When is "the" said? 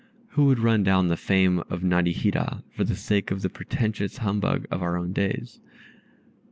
1.09-1.15, 2.83-2.95, 3.43-3.49